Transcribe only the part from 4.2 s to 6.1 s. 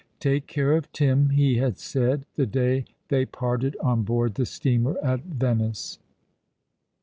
the steamer at Venice.